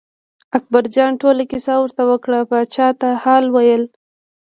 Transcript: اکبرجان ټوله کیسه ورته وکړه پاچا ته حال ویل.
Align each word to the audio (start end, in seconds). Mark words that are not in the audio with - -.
اکبرجان 0.57 1.11
ټوله 1.21 1.43
کیسه 1.51 1.73
ورته 1.79 2.03
وکړه 2.09 2.39
پاچا 2.49 2.87
ته 3.01 3.09
حال 3.23 3.45
ویل. 3.55 3.83